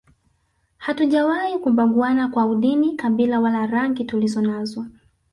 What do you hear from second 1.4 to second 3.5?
kubaguana kwa udini kabila